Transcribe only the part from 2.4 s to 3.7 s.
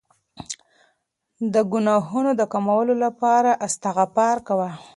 کمولو لپاره